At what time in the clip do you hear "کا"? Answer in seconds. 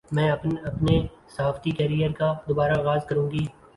2.11-2.33